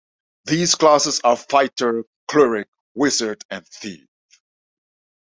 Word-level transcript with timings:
These 0.45 0.73
classes 0.73 1.21
are 1.23 1.35
fighter, 1.37 2.05
cleric, 2.27 2.67
wizard 2.95 3.43
and 3.51 3.67
thief. 3.67 4.07